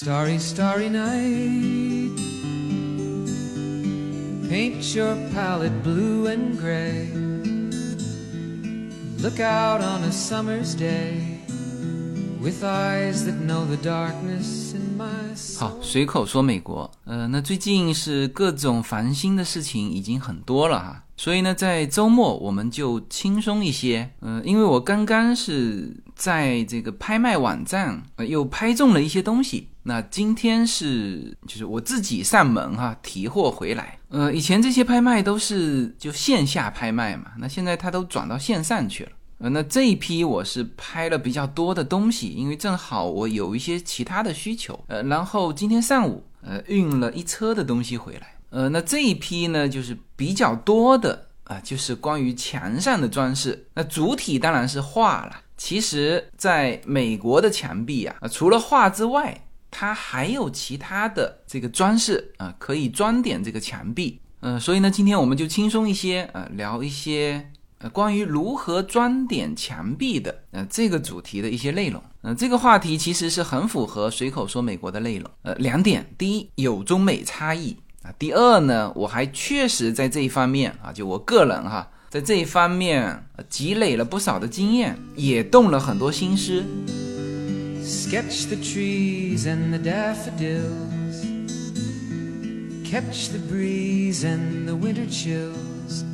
[0.00, 2.12] Starry, starry night.
[4.48, 7.08] Paint your palette blue and gray.
[9.20, 11.40] Look out on a summer's day
[12.40, 15.08] with eyes that know the darkness in my
[15.58, 15.82] 好，soul.
[15.82, 16.88] 随口说美国。
[17.04, 24.08] 呃，那最近是各种烦心的事情已经很多了哈，所以呢，在周末我们就轻松一些。
[24.20, 29.66] 呃，因为我刚刚是在这个拍卖网站、呃、又拍中了一些东西。
[29.88, 33.98] 那今天是就是我自己上门哈提货回来。
[34.10, 39.10] 呃，以前这些拍卖都是就线下拍卖嘛，那现在它都转到线上去了。
[39.38, 55.40] 呃，那这一批我是拍了比较多的东西，因为正好我有一些其他的需求，呃，然后今天上午呃运了一车的东西回来，呃，那这一批呢就是比较多的啊、就是关于墙上的装饰，那主体当然是画了。
[55.56, 64.20] 其实，在美国的墙壁啊，除了画之外，它还有其他的这个装饰啊、可以装点这个墙壁。
[64.40, 75.28] 呃，所以呢，今天我们就轻松一些，呃，聊一些呃，关于如何装点墙壁的呃这个主题的一些内容，呃，这个话题其实是很符合随口说美国的内容。
[75.42, 86.64] 呃，两点，第一有中美差异啊，第二呢，我还确实在这一方面啊，就我个人哈，在这一方面、积累了不少的经验，也动了很多心思。
[87.88, 91.24] Sketch the trees and the daffodils.
[92.84, 96.04] Catch the breeze and the winter chills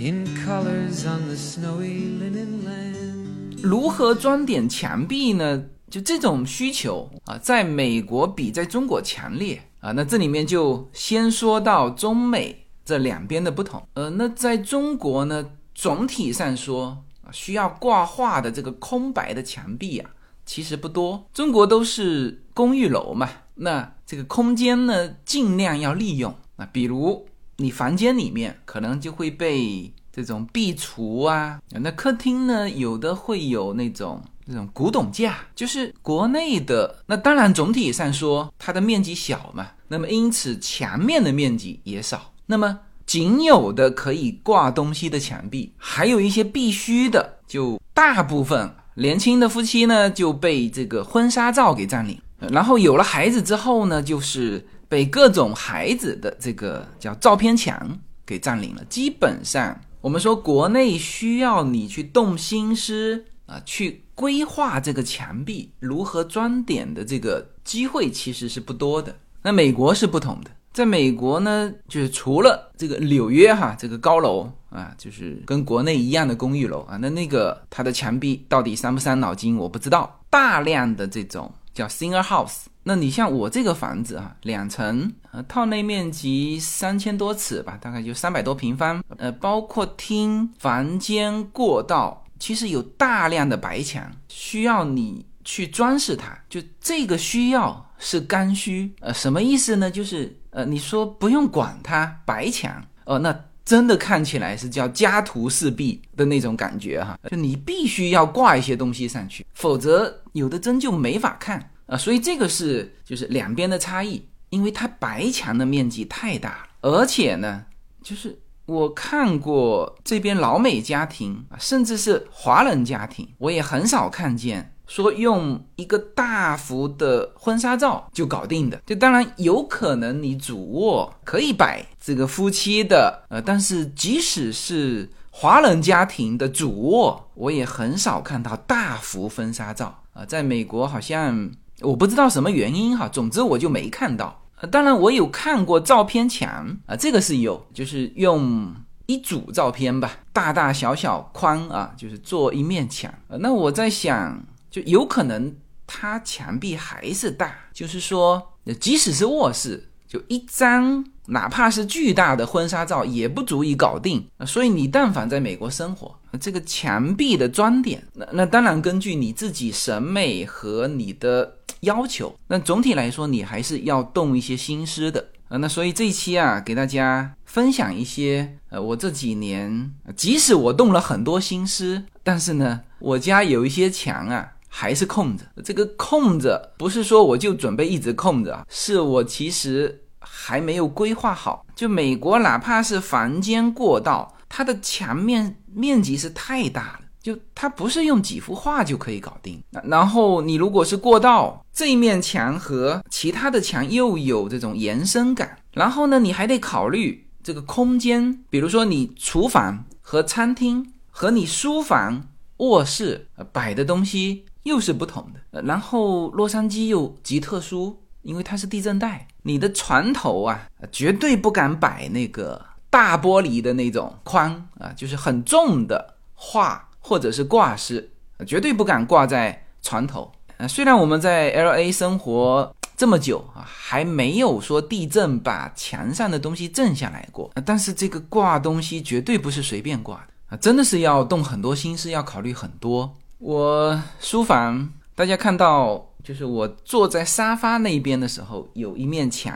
[0.00, 3.62] in colors on the snowy linen land.
[3.62, 5.64] 如何装点墙壁呢？
[5.88, 9.92] 就这种需求啊，在美国比在中国强烈啊。
[9.92, 13.80] 那这里面就先说到中美这两边的不同。
[13.94, 20.10] 呃，那在中国呢，总体上说，需要挂画的这个空白的墙壁啊，
[20.44, 21.26] 其实不多。
[21.32, 26.68] 中国都是公寓楼嘛，那这个空间呢，尽量要利用啊。
[26.72, 27.26] 比如
[27.56, 37.02] 你房间里面可能就会被这种壁橱啊，那客厅呢，有的会有那种那种古董架，就是国内的。
[37.06, 42.32] 那当然总体上说，它的面积小嘛，那么因此墙面的面积也少。
[42.46, 52.20] 那么仅有的可以挂东西的墙壁，还有一些必须的，就大部分年轻的夫妻呢就被这个婚纱照给占领，
[52.50, 58.84] 然后有了孩子之后呢，就是被各种孩子的这个叫照片墙给占领了。
[58.84, 69.16] 基本上，我们说国内需要你去动心思啊，去规划这个墙壁如何装点的这个机会其实是不多的。
[69.42, 80.18] 那美国是不同的，在美国呢，就是除了这个纽约哈这个高楼啊，就是跟国内一样的公寓楼啊，那那个它的墙壁到底伤不伤脑筋我不知道。
[80.30, 96.34] 大量的这种叫 singer house，那你像我这个房子啊，两层，呃，套内面积三千多尺吧，大概就三百多平方，呃，包括厅、房间、过道，其实有大量的白墙，需要你去装饰它。
[96.48, 99.90] 就这个需要是刚需，呃，什么意思呢？
[99.90, 111.70] 就是呃，你说不用管它白墙，哦、那真的看起来是叫家徒四壁的那种感觉哈，就你必须要挂一些东西上去，否则有的真就没法看。
[111.86, 116.48] 啊、所以这个是就是两边的差异，因为它白墙的面积太大
[116.80, 117.66] 了，而且呢，
[118.02, 128.78] 就是我看过这边老美家庭啊，甚至是华人家庭，我也很少看见说用一个大幅的婚纱照就搞定的。
[128.84, 144.42] 就当然有可能你主卧可以摆这个夫妻的，呃，但是即使是华人家庭的主卧，我也很少看到大幅婚纱照啊、在美国好像我不知道什么原因哈，总之我就没看到。
[144.60, 148.72] 呃当然，我有看过照片墙啊，这个是有，就是用
[149.06, 153.12] 一组照片吧，大大小小宽啊，就是做一面墙。
[153.28, 154.38] 呃那我在想，
[154.72, 155.54] 就有可能
[155.86, 164.26] 它墙壁还是大，就是说，即使是卧室，就一张哪怕是巨大的婚纱照也不足以搞定。
[164.38, 175.28] 呃所以你但凡在美国生活，这个墙壁的装点，那那当然根据你自己审美和你的要求，那总体来说你还是要动一些心思的。
[175.48, 185.44] 呃，那所以这一期啊，给大家分享一些呃，我这几年即使我动了很多心思，但是呢，我家有一些墙啊还是空着。
[185.62, 191.66] 这个空着不是说我就准备一直空着，是我其实还没有规划好。
[191.76, 197.00] 就美国哪怕是房间过道，它的墙面面积是太大了。
[197.22, 199.62] 就它不是用几幅画就可以搞定。
[199.84, 212.26] 然后你如果是过道，这一面墙和其他的墙又有这种延伸感，然后呢，你还得考虑这个空间，比如说你厨房和餐厅和你书房、
[212.56, 215.62] 卧室摆的东西又是不同的。
[215.62, 222.66] 然后洛杉矶又极特殊，因为它是地震带，你的船头啊，绝对不敢摆那个。
[222.92, 228.10] 大玻璃的那种框啊，就是很重的画或者是挂饰，
[228.46, 230.30] 绝对不敢挂在船头。
[230.58, 243.16] 啊，虽然我们在 L A 生活这么久啊，还没有说地震把墙上的东西震下来过，但是这个挂东西绝对不是随便挂的啊，真的是要动很多心思，要考虑很多。
[243.42, 249.52] 我书房，大家看到，就是我坐在沙发那边的时候，有一面墙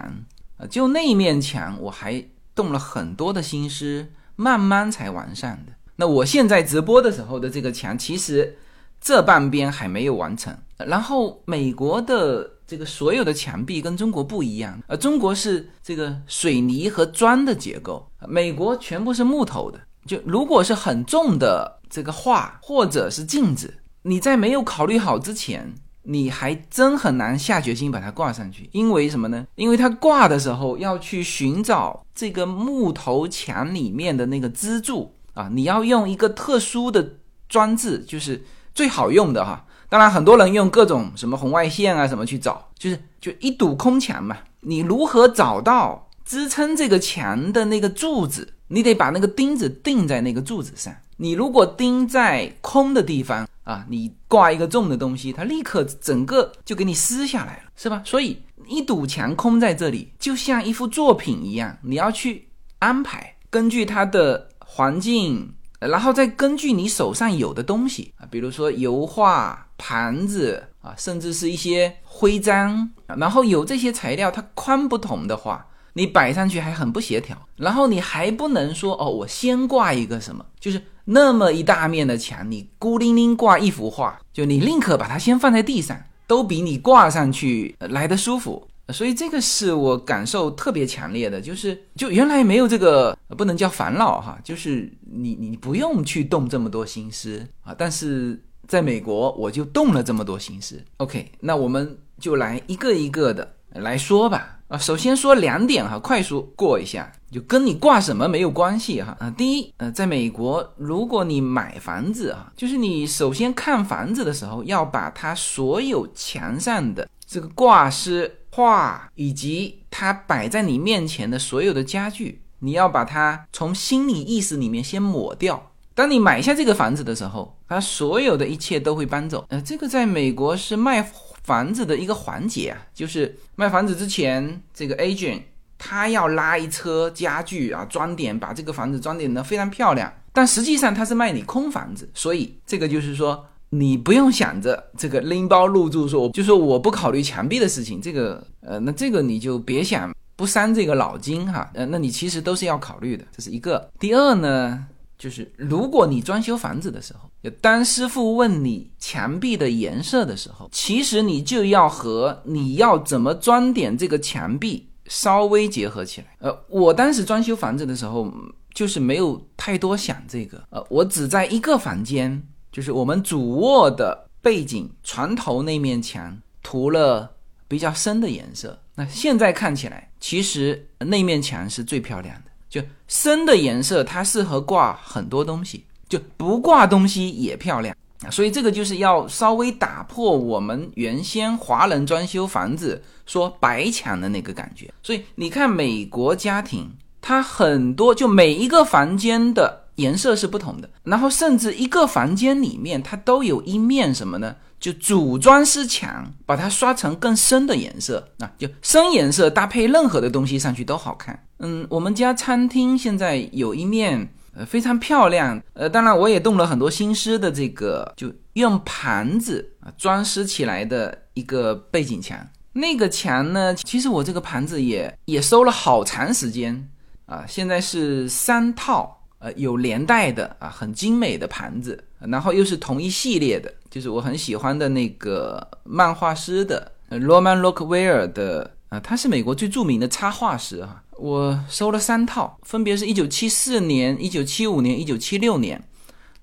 [0.58, 2.24] 啊，就那一面墙，我还。
[2.56, 5.74] 动了很多的心思，慢慢才完善的。
[5.96, 8.56] 那我现在直播的时候的这个墙，其实
[8.98, 10.56] 这半边还没有完成。
[10.78, 19.78] 然后美国的这个所有的墙壁跟中国不一样，呃，中国是这个水泥和砖的结构，美国全部是木头的。
[20.06, 25.74] 就如果是很重的这个画或者是镜子，你在没有考虑好之前。
[26.08, 29.44] 你还真很难下决心把它挂上去，因为什么呢？
[29.56, 37.14] 因为它挂的时候要去寻找这个木头墙里面的那个支柱啊，你要用一个特殊的
[37.48, 38.40] 装置，就是
[38.72, 39.66] 最好用的哈。
[39.88, 44.36] 当然，很多人用各种什么红外线啊什么去找，就是就一堵空墙嘛。
[44.60, 48.52] 你如何找到支撑这个墙的那个柱子？
[48.68, 50.94] 你得把那个钉子钉在那个柱子上。
[51.16, 53.48] 你如果钉在空的地方。
[53.66, 58.00] 啊，你挂一个重的东西，它立刻整个就给你撕下来了，是吧？
[58.04, 62.46] 所以一堵墙空在这里，就像一幅作品一样，你要去
[62.78, 72.88] 安排，根据它的环境，然后再根据你手上有的东西啊，比如说油画、盘子啊，甚至是一些徽章，
[73.18, 75.66] 然后有这些材料，它宽不同的话。
[75.96, 88.68] 你摆上去还很不协调，然后你还不能说哦，我先挂一个什么，就是那么一大面的墙，你孤零零挂一幅画，就你宁可把它先放在地上，都比你挂上去来的舒服。
[88.92, 100.80] 所以这个是我感受特别强烈的，就是就原来没有这个不能叫烦恼哈，就是你你不用去动这么多心思啊，但是在美国我就动了这么多心思。
[100.98, 104.52] OK，那我们就来一个一个的来说吧。
[104.68, 109.16] 啊，首先说两点哈，快速过一下，就跟你挂什么没有关系哈。
[109.20, 125.70] 啊，第一，呃，在美国，如果你买房子啊，就是你首先看房子的时候，要把它所有墙上的这个挂饰、画，以及它摆在你面前的所有的家具，你要把它从心理意识里面先抹掉。
[125.94, 129.46] 当你买下这个房子的时候，它所有的一切都会搬走。
[129.48, 131.08] 呃，这个在美国是卖。
[131.46, 135.42] 房子的一个环节啊，就是卖房子之前，这个 agent
[135.78, 140.12] 他要拉一车家具啊，装点，把这个房子装点的非常漂亮。
[140.32, 151.70] 但实际上他是卖你空房子，所以这个就是说，你不用想着这个拎包入住，说就说我不考虑墙壁的事情，这个呃，那这个你就别想不伤这个脑筋哈。
[151.74, 153.88] 呃，那你其实都是要考虑的，这是一个。
[154.00, 154.84] 第二呢？
[155.18, 157.30] 就是如果你装修房子的时候，
[157.60, 166.36] 当师傅问你墙壁的颜色的时候，其实你就要和你要怎么装点这个墙壁稍微结合起来。
[166.40, 168.30] 呃，我当时装修房子的时候，
[168.74, 170.62] 就是没有太多想这个。
[170.70, 177.30] 呃，我只在一个房间，就是我们主卧的背景床头那面墙涂了
[177.66, 178.78] 比较深的颜色。
[178.96, 182.45] 那现在看起来，其实那面墙是最漂亮的。
[182.80, 187.96] 就深的颜色，它适合挂很多东西，就不挂东西也漂亮。
[188.30, 194.92] 所以这个就是要稍微打破我们原先华人装修房子说白墙的那个感觉。
[195.02, 196.90] 所以你看美国家庭，
[197.20, 204.56] 它很多就每一个房间的颜色是不同的，然后甚至一个房间里面它都有一面什么呢？
[204.78, 211.42] 就主装饰墙，把它刷成更深的颜色啊，就深颜色搭配任何的东西上去都好看。
[211.58, 222.38] 嗯，我们家餐厅现在有一面呃非常漂亮，呃，当然我也动了很多心思的这个，就用盘子啊装饰起来的一个背景墙。
[222.72, 226.88] 那个墙呢，其实我这个盘子也也收了好长时间
[227.24, 233.72] 啊，现在是三套，呃，有连带的啊，很精美的盘子，然后又是同一系列的。
[233.96, 241.02] 就是我很喜欢的那个漫画师的 Roman Rockwell 的啊，他是美国最著名的插画师哈。
[241.12, 245.82] 我收了三套，分别是一九七四年、一九七五年、一九七六年。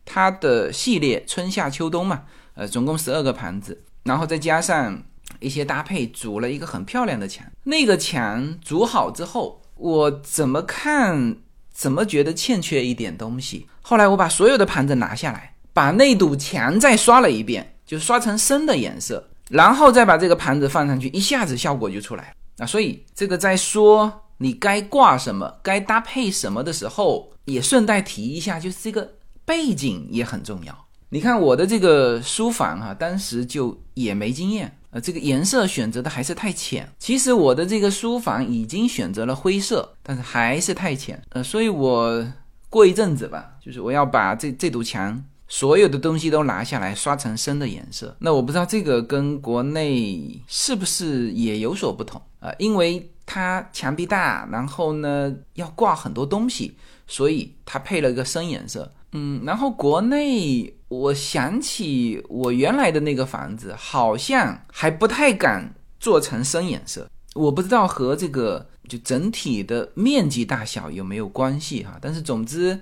[0.03, 2.23] 他的系列春夏秋冬嘛，
[2.55, 5.03] 呃，总共十二个盘子，然后再加上
[5.39, 7.45] 一些搭配，组了一个很漂亮的墙。
[7.65, 11.37] 那个墙组好之后，我怎么看
[11.71, 13.67] 怎么觉得欠缺一点东西。
[13.83, 22.65] 后来我把所有的盘子拿下来，把那堵墙再刷了一遍，就刷成深的颜色，然后再把这个盘子放上去，一下子效果就出来了啊。
[22.65, 24.21] 所以这个在说。
[24.39, 29.09] 你该挂什么，该搭配什么的时候，也顺带提一下，就是这个
[29.45, 30.85] 背景也很重要。
[31.07, 36.91] 你看我的这个书房哈，当时就也没经验，呃，这个颜色选择的还是太浅。
[36.99, 42.25] 其实我的这个书房已经选择了灰色，但是还是太浅，呃，所以我
[42.69, 48.15] 过一阵子吧，就是我要把这这堵墙所有的东西都拿下来，刷成深的颜色。
[48.17, 52.51] 那我不知道这个跟国内是不是也有所不同啊？
[52.57, 53.09] 因为。
[53.25, 56.75] 它墙壁大，然后呢要挂很多东西，
[57.07, 58.91] 所以它配了一个深颜色。
[59.13, 67.09] 嗯，然后国内我想起我原来的那个房子，好像还不太敢做成深颜色。
[67.33, 71.97] 我不知道和这个就整体的面积大小有没有关系哈。
[72.01, 72.77] 但是总之，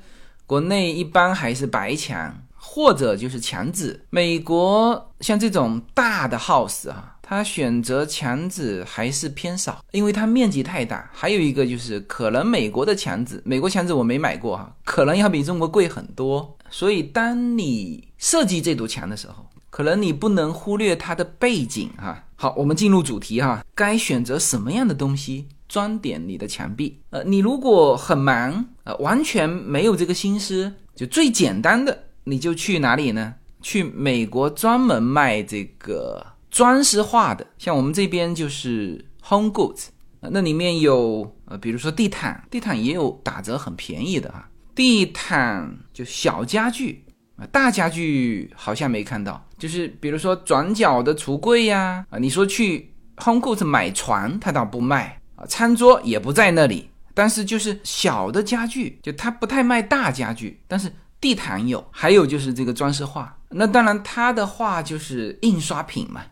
[0.48, 4.06] 国内一般还是白墙或者就是墙纸。
[4.12, 7.18] 美国像这种大的 house 啊。
[7.24, 11.10] 它选择墙纸还是偏少，因为它面积太大。
[11.14, 16.58] 还有一个就是，可能美国的墙纸，美国墙纸我没买过哈，可能要比中国贵很多。
[16.70, 22.22] 所以，当你设计这堵墙的时候，可能你不能忽略它的背景哈。
[22.36, 27.00] 好，我们进入主题哈，该选择什么样的东西装点你的墙壁？
[27.12, 33.36] 呃，你如果很忙，呃，完全没有这个心思，就最简单的，你就去哪里呢？
[33.62, 36.26] 去美国专门卖这个。
[36.52, 39.86] 装饰画的，像我们这边就是 Home Goods，
[40.20, 44.50] 那里面有呃，比如说地毯，地毯也有打折很便宜的哈。
[44.76, 47.06] 地毯就小家具
[47.38, 49.42] 啊，大家具好像没看到。
[49.58, 52.92] 就是比如说转角的橱柜呀，啊，你说去
[53.24, 56.90] Home Goods 买床，他倒不卖啊，餐桌也不在那里。
[57.14, 63.38] 但是就是小的家具，就他不太卖大家具，但是地毯有，还有就是这个装饰画。
[63.48, 66.24] 那当然，他的画就是印刷品嘛。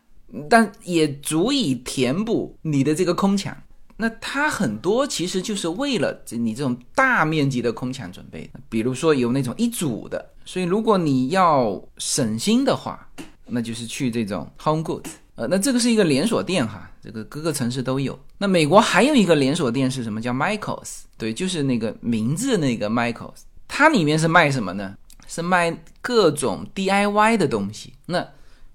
[0.47, 3.55] 但也足以填补你的这个空墙。
[3.97, 8.59] 那它很多其实就是为了这你这种大面积的空墙准备的。
[8.69, 13.09] 比如说有那种一组的，所以如果你要省心的话，
[13.47, 15.09] 那就是去这种 Home Goods。
[15.33, 18.17] 呃，那这个是一个连锁店哈，这个各个城市都有。
[18.37, 20.21] 那美国还有一个连锁店是什么？
[20.21, 20.99] 叫 Michaels。
[21.17, 23.41] 对，就是那个名字那个 Michaels。
[23.69, 24.97] 它里面是卖什么呢？
[25.27, 25.71] 是卖
[26.01, 27.93] 各种 DIY 的东西。
[28.07, 28.27] 那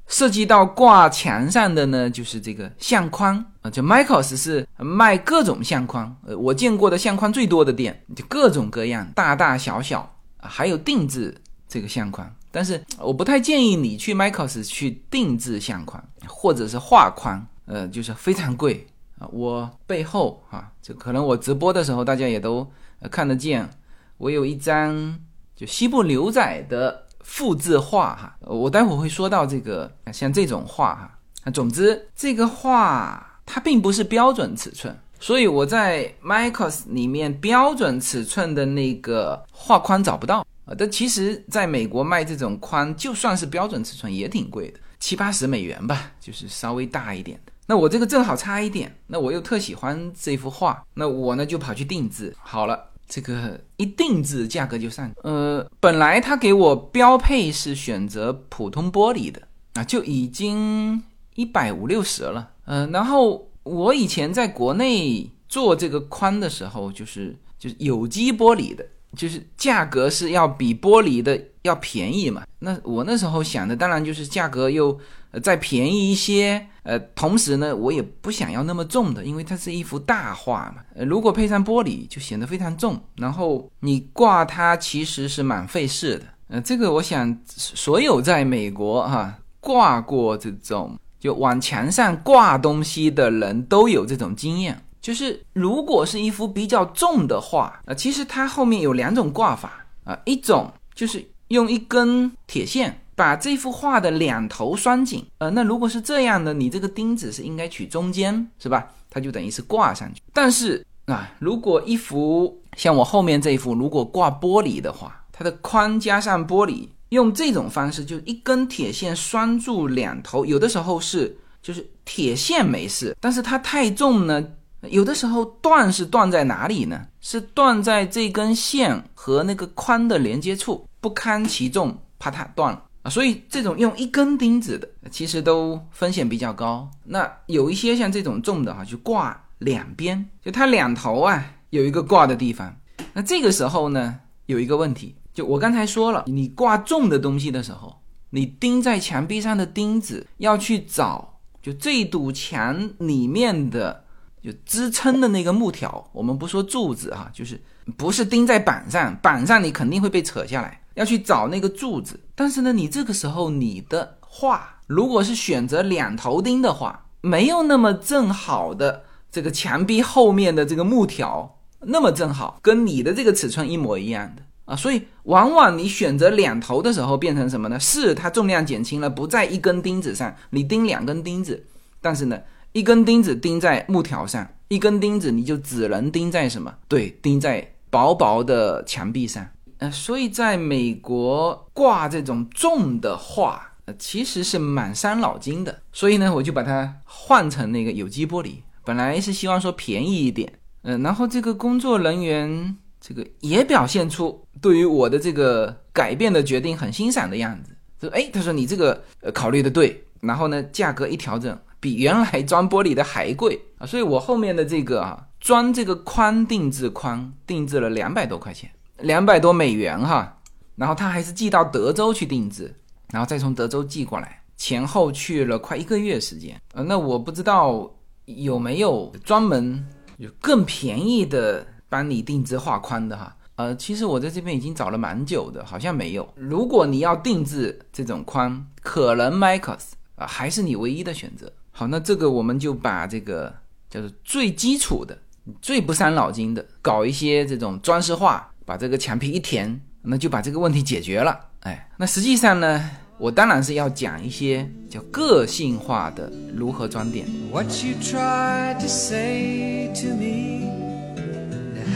[0.07, 10.01] 涉及到挂墙上的呢，就是这个相框啊，就 Michaels 是卖各种相框，呃，我见过的相框最多的店，就各种各样，大大小小
[10.39, 11.35] 啊，还有定制
[11.69, 12.33] 这个相框。
[12.53, 18.87] 但是我不太建议你去 Michaels 去定制相框，或者是画框，呃，就是非常贵
[19.19, 19.27] 啊。
[19.33, 22.71] 我背后啊，就可能我直播的时候大家也都
[23.11, 23.69] 看得见，
[24.19, 25.19] 我有一张
[25.57, 27.03] 就西部牛仔的。
[27.27, 31.51] 复制画哈，我待会儿会说到这个，像这种画哈。
[31.55, 40.75] 总之，这个画它并不是标准尺寸，所以我在 Michaels 里面标准尺寸的那个画框找不到啊。
[40.77, 47.53] 但其实在美国卖这种框，就算是标准尺寸也挺贵的，七八十美元吧，就是稍微大一点的。
[47.67, 52.91] 那我这个正好差一点，那我又特喜欢这幅画，那我呢就跑去定制好了。
[53.09, 59.41] 这个一定制价格就上，呃，本来他给我标配是选择普通玻璃的
[59.75, 61.03] 啊，就已经
[61.35, 68.85] 一百五六十了，嗯，然后我以前在国内做这个框的时候，就是就是有机玻璃的，
[69.17, 74.99] 就是价格是要比玻璃的要便宜嘛，那我那时候想的当然就是价格又
[75.43, 76.67] 再便宜一些。
[76.85, 80.83] 呃，同时呢，我也不想要那么重的，因为它是一幅大画嘛。
[80.95, 83.03] 呃，如果配上玻璃，就显得非常重。
[83.17, 86.27] 然后你挂它其实是蛮费事的。
[86.49, 103.01] 呃，这个我想所有在美国哈挂过这种就往墙上挂东西的人都有这种经验，就是如果是一幅比较重的画，呃，其实它后面有两种挂法啊，一种就是用一根铁线。
[103.17, 108.87] 把这幅画的两头拴紧，呃，那如果是这样的，你这个钉子是应该取中间，是吧？
[109.09, 110.21] 它就等于是挂上去。
[110.33, 124.45] 但是啊，如果一幅像我后面这一幅，如果挂玻璃的话，它的框加上玻璃，用这种方式，就一根铁线拴住两头，有的时候是就是铁线没事，但是它太重呢，
[124.83, 127.01] 有的时候断是断在哪里呢？
[127.21, 131.97] 是断在这根线和那个框的连接处，不堪其重。
[132.17, 133.09] 啪嗒断了啊。
[133.09, 136.91] 所以这种用一根钉子的，其实都风险比较高。
[137.05, 142.77] 那有一些像这种重的哈，就挂两边，就它两头啊有一个挂的地方。
[143.13, 154.05] 那这个时候呢，有一个问题，就我刚才说了，你挂重的东西的时候，你钉在墙壁上的钉子要去找，就这堵墙里面的
[154.43, 157.61] 就支撑的那个木条，我们不说柱子哈，就是
[157.97, 162.19] 不是钉在板上，板上你肯定会被扯下来，要去找那个柱子。
[162.35, 171.59] 但是呢，你这个时候你的画如果是选择两头钉的话，没有那么正好的这个墙壁后面的这个木条。
[171.87, 177.79] 那么正好跟你的这个尺寸一模一样的啊，所以往往你选择两头的时候变成什么呢？
[177.79, 181.67] 是它重量减轻了，不在一根钉子上，你钉两根钉子，
[182.01, 182.41] 但是呢，
[182.73, 186.75] 一根钉子钉在木条上，一根钉子你就只能钉在什么？
[186.89, 189.47] 对，钉在薄薄的墙壁上。
[189.91, 195.83] 所以在美国挂这种重的画，呃，其实是蛮伤脑筋的。
[195.93, 200.53] 所以呢，我就把它换成那个有机玻璃，本来是希望说便宜一点。
[200.83, 220.39] 嗯，然后这个工作人员这个也表现出对于我的这个改变的决定很欣赏的样子，说哎，他说你这个呃考虑的对，然后呢价格一调整，比原来装玻璃的还贵啊，所以我后面的这个啊装这个框定制框定制了两百多块钱，两百多美元哈，
[220.77, 222.75] 然后他还是寄到德州去定制，
[223.11, 227.91] 然后再从德州寄过来，前后去了快一个月时间，呃，那我不知道
[228.25, 229.87] 有没有专门。
[230.19, 236.33] 有更便宜的帮你定制画框的哈，呃，其实我在这边已经找了蛮久的，好像没有。
[236.37, 239.81] 如果你要定制这种框，可能 Micos
[240.15, 241.53] 啊还是你唯一的选择。
[241.73, 243.53] 好，那这个我们就把这个
[243.91, 245.19] 叫做最基础的、
[245.61, 251.39] 最不伤脑筋的，搞一些这种装饰画，把这个墙皮一填，那就把这个问题解决了。
[251.61, 252.91] 哎，那实际上呢？
[253.17, 257.25] 我当然是要讲一些叫个性化的如何装点。
[257.53, 260.69] What you tried to say to me,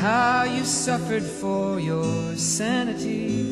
[0.00, 3.42] how you suffered for your sanity,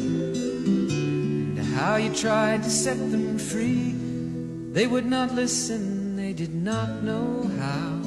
[1.77, 3.97] how you tried to set them free.
[4.73, 8.01] They would not listen, they did not know how.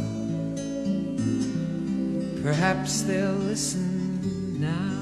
[2.42, 4.99] Perhaps they'll listen now.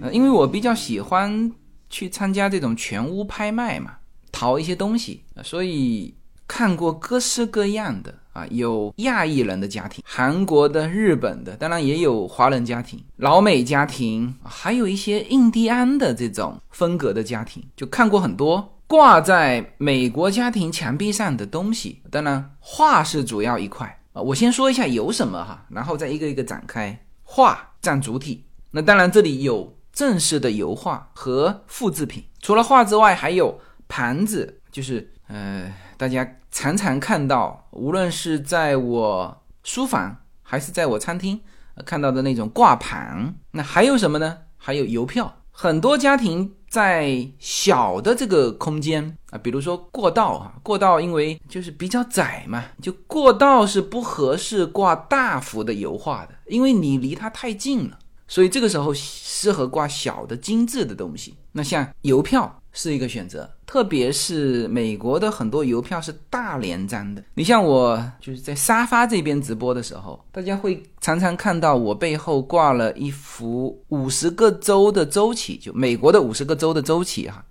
[0.00, 1.52] 呃，因为我比较喜欢
[1.90, 3.92] 去参加这种全屋拍卖嘛，
[4.30, 6.14] 淘一些东西，所以
[6.46, 22.00] 看过各式各样的啊，有亚裔人的家庭，韩国的、日本的，当然也有华人家庭、老美家庭，还有一些印第安的这种风格的家庭，就看过很多挂在美国家庭墙壁上的东西。
[22.10, 26.98] 当然，画是主要一块啊，我先说一下有什么哈，然后再一个一个展开。
[27.22, 29.74] 画占主体，那当然这里有。
[29.98, 41.40] 正式的油画和复制品，除了画之外，还有盘子，就是呃，大家常常看到，无论是在我书房还是在我餐厅
[41.84, 43.34] 看到的那种挂盘。
[43.50, 44.38] 那还有什么呢？
[44.56, 45.34] 还有邮票。
[45.50, 57.98] 很多家庭在小的这个空间啊，比如说过道啊，过道因为就是比较窄嘛，就过道是不合适挂大幅的油画的，因为你离它太近了。
[58.28, 61.34] 所以这个时候适合挂小的精致的东西。
[61.50, 67.24] 那像邮票是一个选择，特别是美国的很多邮票是大连张的。
[67.34, 77.44] 你像我就是在沙发这边直播的时候，大家会常常看到我背后挂了一幅五十个州的周期，就美国的五十个州的周期哈，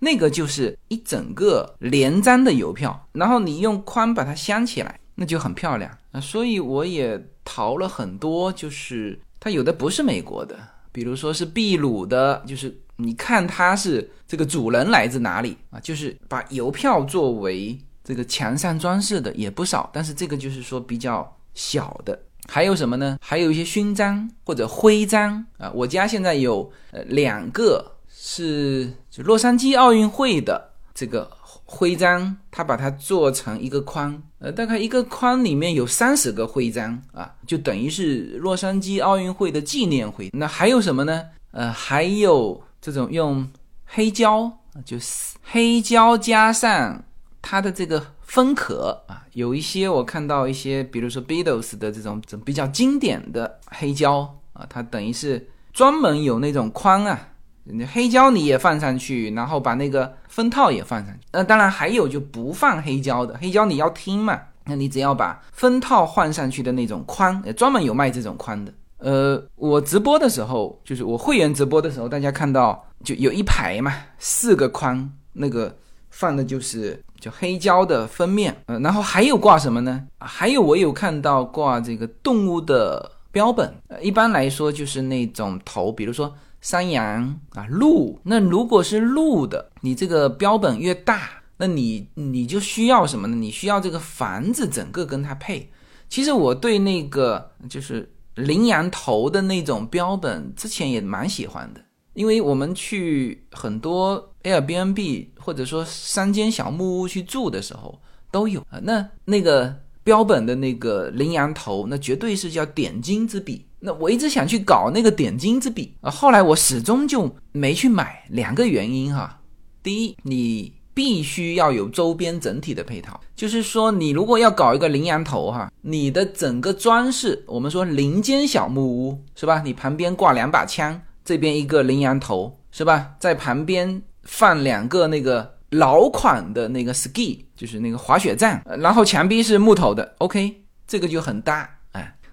[0.00, 6.20] 那个就是一整个连张的邮票，然后你用框把它镶起来，那就很漂亮啊。
[6.20, 9.20] 所以我也淘了很多，就是。
[9.42, 10.56] 它有的不是美国的，
[10.92, 15.80] 比如说是秘鲁的，就是你看它是这个主人来自哪里啊？
[15.80, 22.16] 就是把邮票作为这个墙上装饰的也不少，但是这个就是说比较小的。
[22.46, 23.18] 还有什么呢？
[23.20, 25.68] 还有一些勋章或者徽章啊。
[25.74, 31.28] 我家现在有呃两个是洛杉矶奥运会的这个。
[31.64, 40.30] 徽章，他把它做成一个框，呃，大概一个框里面有三十个徽章啊，就等于是洛杉矶奥运会的纪念徽。
[40.32, 41.22] 那还有什么呢？
[41.52, 43.48] 呃，还有这种用
[43.86, 44.50] 黑胶，
[44.84, 47.04] 就是黑胶加上
[47.40, 54.20] 它的这个封壳啊，有一些我看到一些，比如说 Beatles 的这种这种比较经典的黑胶
[54.52, 57.28] 啊，它等于是专门有那种框啊。
[57.64, 61.20] 你黑胶你也放上去，然后把那个封套也放上去。
[61.32, 68.72] 那当然还有就不放黑胶的，黑胶你要听嘛，那你只要把封套换上去的那种框，专门有卖这种框的。
[68.98, 75.76] 呃，我直播的时候，就是我会员直播的时候，大家看到就有一排嘛，四个框，那个
[76.10, 80.04] 放的就是就黑胶的封面，呃，然后还有挂什么呢？
[80.20, 93.36] 还有我有看到挂这个动物的标本，呃，一般来说就是那种头，比如说山羊啊、鹿，那如果是鹿的，你这个标本越大，那你你就需要什么呢？
[93.36, 95.70] 你需要这个房子整个跟它配。
[96.08, 101.80] 其实我对那个就是羚羊头的那种标本，之前也蛮喜欢的，
[102.14, 108.78] 因为我们去很多 Airbnb 或者说山间小木屋去住的时候都有啊。
[108.82, 113.66] 那那个标本的那个羚羊头，那绝对是叫点睛之笔。
[113.82, 119.40] 那我一直想去搞那个点睛之笔啊，后来我始终就没去买，两个原因哈。
[119.82, 120.72] 第一，你。
[120.94, 129.62] 必须要有周边整体的配套，就是说，你如果要搞一个羚羊头哈，你的整个装饰，我们说林间小木屋是吧？
[129.64, 133.14] 你旁边挂两把枪，这边一个羚羊头是吧？
[133.18, 141.78] 在旁边放两个那个老款的那个 ski，就是那个滑雪杖，然后墙壁是木头的，OK，这个就很搭。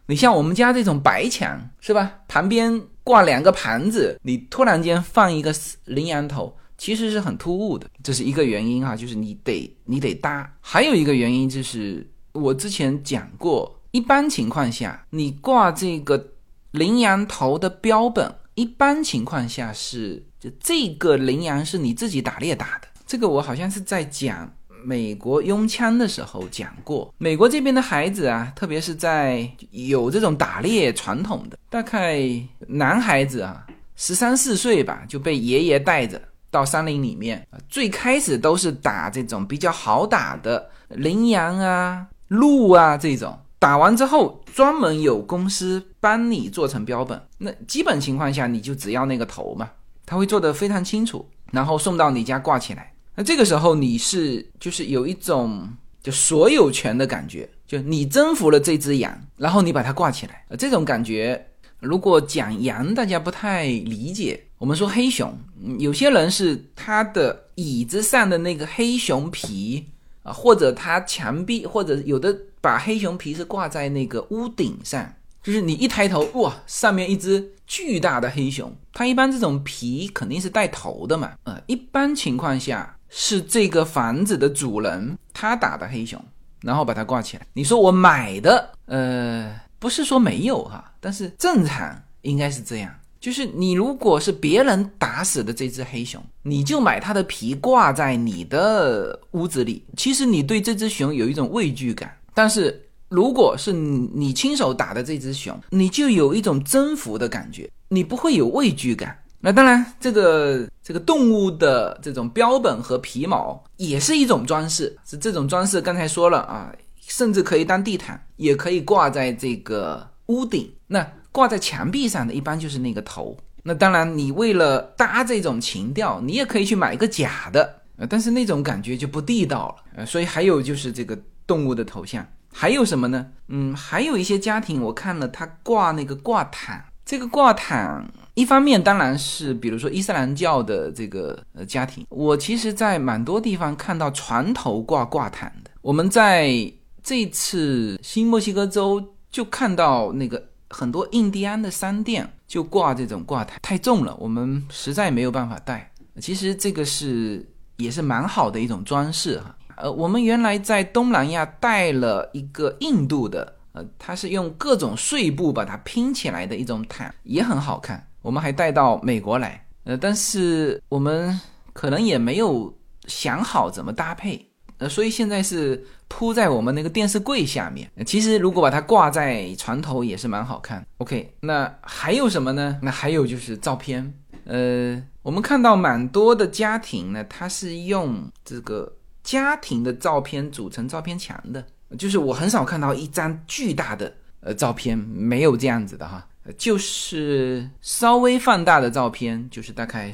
[0.09, 2.11] 你像我们家这种白墙是吧？
[2.27, 5.53] 旁边挂两个盘子，你突然间放一个
[5.85, 6.57] 羚羊头。
[6.79, 10.49] 其实是很突兀的，这是一个原因哈，就是你得你得搭。
[10.61, 16.31] 还有一个原因就是我之前讲过，一般情况下你挂这个
[16.71, 22.87] 羚羊头的标本，一般情况下是就这个羚羊是你自己打猎打的。
[23.05, 24.49] 这个我好像是在讲
[24.83, 32.21] 美国拥枪的时候讲过，美国这边的孩子啊，特别是在有这种打猎传统的，大概
[32.67, 33.65] 男孩子啊，
[33.95, 36.21] 十三四岁吧，就被爷爷带着。
[36.51, 47.21] 到山林里面，最开始都是打这种比较好打的羚羊啊、鹿啊这种，打完之后专门有公司帮你做成标本。
[47.37, 49.69] 那基本情况下你就只要那个头嘛，
[50.07, 52.93] 他会做得非常清楚，然后送到你家挂起来。
[53.19, 55.67] 那这个时候你是就是有一种
[56.01, 61.45] 就所有权的感觉，就你征服了这只羊，然后你把它挂起来，这种感觉。
[61.81, 64.41] 如果讲羊，大家不太理解。
[64.57, 65.37] 我们说黑熊，
[65.79, 69.85] 有些人是他的椅子上的那个黑熊皮
[70.23, 78.73] 啊，或者他墙壁，或者有的把黑熊皮是挂在那个屋顶上，就是你一抬头，哇，上面一只巨大的黑熊。
[78.93, 86.23] 它一般这种皮肯定是带头的嘛，呃，一般情况下是这个房子的主人他打的黑熊，
[86.61, 87.45] 然后把它挂起来。
[87.53, 89.59] 你说我买的，呃。
[89.81, 102.13] 不是说没有哈，但是正常应该是这样，就是你如果是别人打死的这只黑熊，你就买它的皮挂在你的屋子里，其实你对这只熊有一种畏惧感。
[102.33, 109.17] 但是如果是你亲手打的这只熊，你就有一种征服的感觉，你不会有畏惧感。
[109.39, 115.81] 那当然，这个这个动物的这种标本和皮毛也是一种装饰，是这种装饰。
[115.81, 116.71] 刚才说了啊。
[117.11, 120.71] 甚至可以当地毯，也可以挂在这个屋顶。
[120.85, 123.35] 那挂在墙壁上的，一般就是那个头。
[123.63, 129.75] 那当然，你为了搭这种情调，你也可以去买一个假的，呃，但是那种感觉就不地道了。
[129.95, 132.23] 呃，所以还有就是这个动物的头像，
[132.53, 133.25] 还有什么呢？
[133.47, 136.85] 嗯，还有一些家庭，我看了他挂那个挂毯。
[137.03, 145.71] 这个挂毯，一方面当然是比如说伊斯兰教的这个呃家庭，我其实在蛮多地方看到船头挂挂毯的。
[145.81, 146.71] 我们在。
[147.01, 155.89] 这次新墨西哥州就看到那个很多印第安的商店就挂这种挂毯，太重了，我们实在没有办法带。
[156.19, 157.43] 其实这个是
[157.77, 159.55] 也是蛮好的一种装饰哈。
[159.77, 168.05] 呃，我们原来在东南亚带了一个印度的，呃，它是用各种碎布把它拼起来的一种毯，也很好看。
[168.21, 171.39] 我们还带到美国来，呃，但是我们
[171.73, 172.73] 可能也没有
[173.07, 174.45] 想好怎么搭配。
[174.77, 177.91] 呃，所以现在是铺在我们那个电视柜下面。
[178.05, 180.85] 其实如果把它挂在床头也是蛮好看。
[180.99, 182.79] OK，那还有什么呢？
[182.81, 184.13] 那还有就是照片。
[184.45, 188.89] 呃，我们看到蛮多的家庭呢，它是用这个
[189.21, 191.61] 家庭的照片组成照片墙的。
[191.97, 196.25] 就是我很少看到一张巨大的呃照片，没有这样子的哈。
[196.57, 200.13] 就是稍微放大的照片，就是大概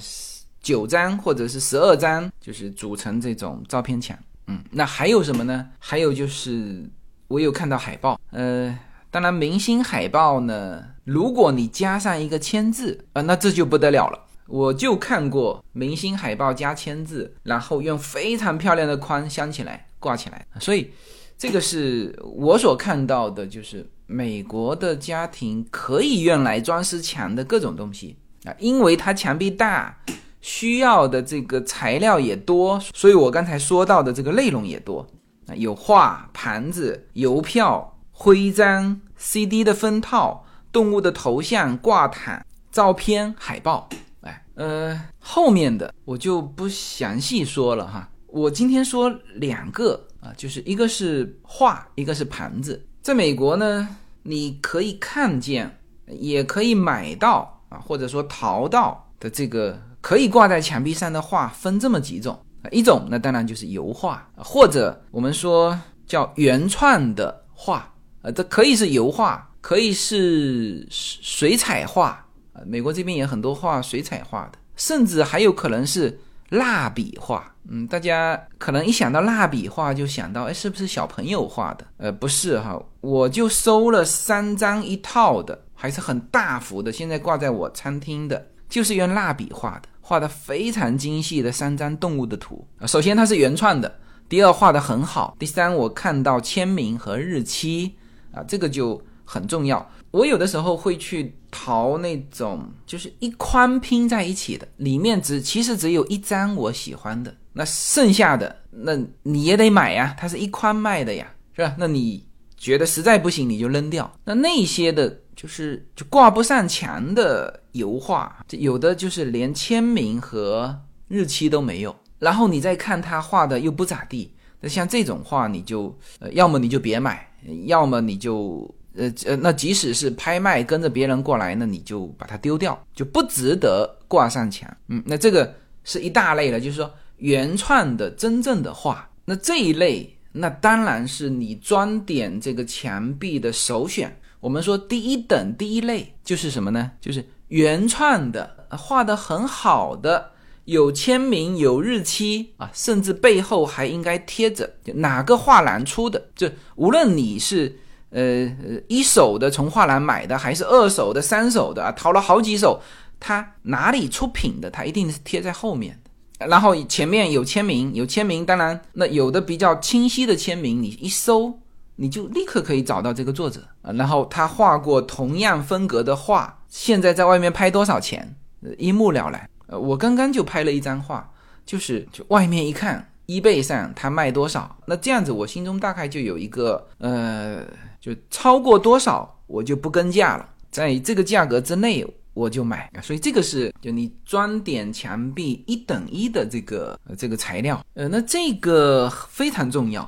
[0.62, 4.18] 九张或者是十二张，就是组成这种照片墙。
[4.48, 5.70] 嗯，那还有什么呢？
[5.80, 6.84] 还有就是
[7.28, 8.78] 我有看到海报，呃，
[9.10, 14.20] 当然明星海报呢，如果你加上一个签字，呃，那这就不得了了。
[14.48, 20.92] 我就看过明星海报加签字，然后用非常漂亮的框镶起来挂起来，所以
[21.36, 29.98] 这个是我所看到的，就是美国的家庭可以用来装饰墙的各种东西啊，因为它墙壁大，
[30.42, 35.08] 需要的这个材料也多，所以我刚才说到的这个内容也多
[35.48, 43.90] 啊，有画、盘子、邮票、徽章、CD 的封套、动物的头像、挂毯、照片、海报。
[44.22, 48.10] 哎，呃，后面的我就不详细说了哈。
[48.28, 52.86] 我今天说两个啊，就是一个是画，一个是盘子。
[53.06, 53.88] 在美国呢，
[54.24, 62.36] 你可以看见，也可以买到啊，或者说淘到的这个可以挂在墙壁上的画，分这么几种。
[62.72, 67.88] 一种那当然就是油画，或者我们说叫原创的画
[68.24, 72.64] 啊，这可以是油画，可以是水彩画啊。
[72.66, 76.20] 美国这边也很多画水彩画的，甚至还有可能是。
[76.56, 81.86] 蜡笔画，嗯，大家可能一想到蜡笔画就想到，哎，是不是小朋友画的？
[81.98, 92.66] 呃，不是哈，我就收了三张一套的，还是很大幅的，现在挂在我餐厅的，就是用蜡笔画的，画的非常精细的三张动物的图。
[92.88, 97.96] 首先它是原创的，第二画的很好，第三我看到签名和日期
[98.32, 99.88] 啊，这个就很重要。
[100.16, 111.76] 我有的时候会去淘那种，就是一筐拼在一起的，里面只其实只有一张我喜欢的，那剩下的那你也得买呀，它是一筐卖的呀，是吧？
[111.78, 112.26] 那你
[112.56, 114.10] 觉得实在不行你就扔掉。
[114.24, 127.30] 那那些的，就是就挂不上墙的油画，有的就是连签名和日期都没有，然后你再看他画的又不咋地，那像这种画你就呃，要么你就别买，
[127.66, 128.74] 要么你就。
[128.98, 134.70] 呃呃，那即使是拍卖跟着别人过来，那你就把它丢掉，就不值得挂上墙。
[134.88, 135.54] 嗯，那这个
[135.84, 139.10] 是一大类了，就是说原创的真正的画。
[139.26, 144.18] 那这一类，那当然是你装点这个墙壁的首选。
[144.40, 146.92] 我们说第一等第一类就是什么呢？
[147.02, 150.32] 就是原创的，画的很好的，
[150.66, 156.30] 有签名有日期啊，甚至背后还应该贴着哪个画廊出的。
[156.34, 157.80] 就无论你是。
[158.16, 158.50] 呃，
[158.88, 161.92] 一手的从画廊买的，还是二手的、三手的啊？
[161.92, 162.80] 淘了好几手，
[163.20, 166.00] 他哪里出品的，他一定是贴在后面。
[166.40, 171.60] 然后前面有签名，有签名，当然那有的比较清晰的签名，你一搜，
[171.98, 173.92] 你就立刻可以找到这个作者啊。
[173.92, 178.34] 然后他画过同样风格的画，现在在外面拍多少钱，
[178.78, 179.50] 一目了然。
[179.68, 181.30] 呃，我刚刚就拍了一张画，
[181.66, 187.62] 就是就外面一看，一倍上他卖多少，那这样子我心中大概就有一个呃。
[188.06, 200.08] 就超过多少我就不跟价了，在这个价格之内我就买，所以这个是就你装点墙壁一等一的这个这个材料，呃，那这个非常重要，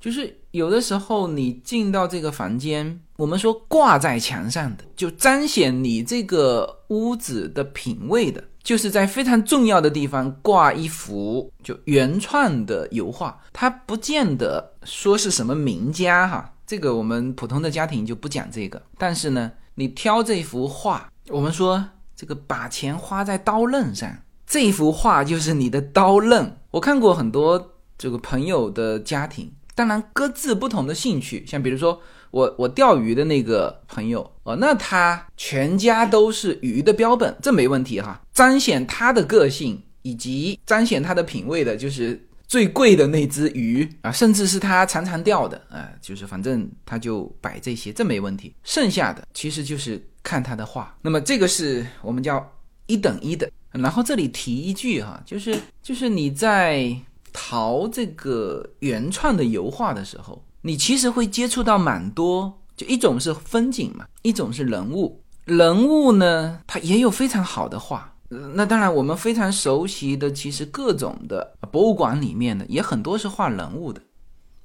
[0.00, 16.52] 就是有的时候你进到这个房间，我们说挂在墙上的，就彰显你这个屋子的品味的，就是在非常重要的地方挂一幅就原创的油画，它不见得说是什么名家哈。
[16.68, 21.82] 这个我们普通的家庭就不讲这个，但是呢，你挑这幅画，我们说
[22.14, 24.14] 这个把钱花在刀刃上，
[24.46, 26.58] 这幅画就是你的刀刃。
[26.70, 31.98] 我看过很多这个朋友的家庭，当然各自不同的兴趣，像比如说
[32.30, 42.27] 我我钓鱼的那个朋友哦，那他全家都是鱼的标本，这没问题哈，彰显他的个性以及彰显他的品味的，就是。
[42.48, 48.54] 最贵的那只鱼啊，甚至是他常常钓的啊，就是反正他就摆这些，这没问题。
[48.64, 50.96] 剩下的其实就是看他的画。
[51.02, 52.44] 那么这个是我们叫
[52.86, 53.48] 一等一的。
[53.70, 56.90] 然后这里提一句哈，就是就是你在
[57.34, 65.22] 淘这个原创的油画的时候，你其实会接触到蛮多，就一种是风景嘛，一种是人物。
[65.44, 68.14] 人物呢，它也有非常好的画。
[68.30, 74.02] 那当然，我们非常熟悉的，其实各种的博物馆里面的也很多是画人物的。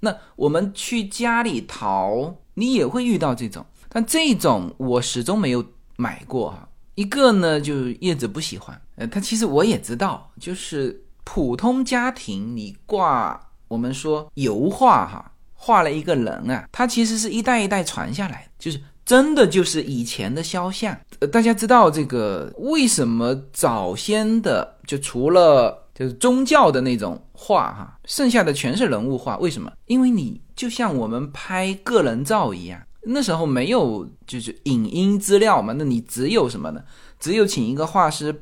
[0.02, 6.68] 那我们去家里淘，你也会遇到这种，但这种我始终没有买过哈。
[6.96, 18.82] 一个呢，就是叶子不喜欢，呃，他其实我也知道，就是普通家庭你挂我们说油画哈，画了一个人啊，他其实是一代一代传下来，就是。
[19.06, 29.38] 真的就是以前的肖像，呃，大家知道这个为什么早先的就除了就是宗教的那种画哈，剩下的全是人物画？
[29.38, 29.72] 为什么？
[29.88, 36.82] 因为你就像我们拍个人照一样，那时候没有就是影音资料嘛，那你只有什么呢？
[37.20, 38.34] 只有请一个画师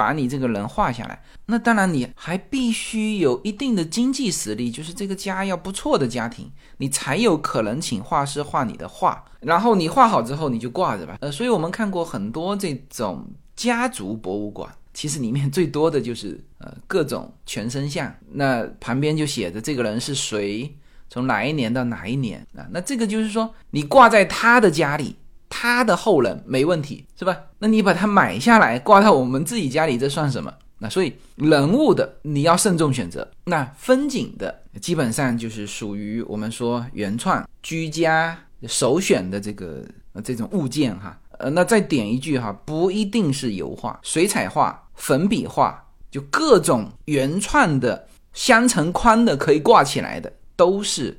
[0.00, 1.22] 把你这个人画下来。
[1.44, 9.22] 那当然，你还必须有一定的经济实力，就是这个家要不错的家庭，你才有可能请画师画你的画。
[9.40, 11.18] 然后你画好之后，你就挂着吧。
[11.20, 20.74] 呃，所以我们看过很多这种家族博物馆，其实里面最多的就是呃各种全身像，那旁边就写着这个人是谁。
[21.10, 22.64] 从哪一年到哪一年啊？
[22.70, 25.16] 那这个就是说，你挂在他的家里，
[25.50, 27.36] 他的后人没问题，是吧？
[27.58, 30.50] 那你把它买下来挂到我们自己家里，这算什么？
[30.78, 33.30] 那所以人物的你要慎重选择。
[33.44, 39.84] 那风景的基本上就是属于我们说原创、居家首选的这个
[40.24, 41.18] 这种物件哈。
[41.38, 50.32] 呃，那再点一句哈，不一定是油画、水彩画、粉笔画，就各种原创的相乘宽的可以挂起来的。
[50.56, 51.18] 都是